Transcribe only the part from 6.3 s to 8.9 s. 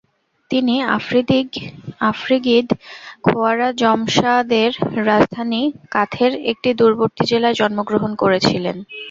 একটি দূরবর্তী জেলায় জন্মগ্রহণ করেছিলেন।